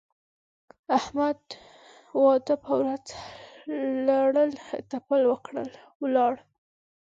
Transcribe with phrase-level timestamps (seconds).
[0.97, 1.55] احمد د
[2.23, 3.03] واده په ورځ
[4.07, 4.51] لړل
[4.91, 6.33] تپل وکړل؛ ولاړ.